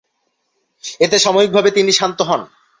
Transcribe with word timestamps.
এতে 0.99 1.17
সাময়িকভাবে 1.19 1.69
তিনি 1.71 1.91
শান্ত 1.91 2.19
হন। 2.21 2.41